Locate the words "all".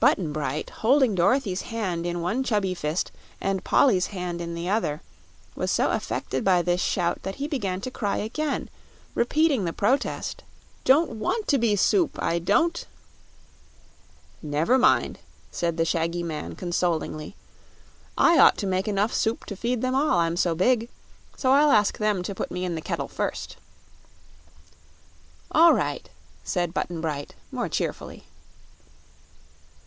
19.94-20.18, 25.50-25.74